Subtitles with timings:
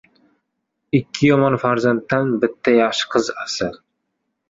[0.99, 3.83] •Ikki yomon farzanddan bitta yaxshi qiz afzal.